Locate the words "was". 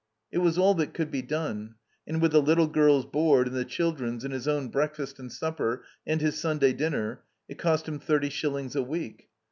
0.39-0.57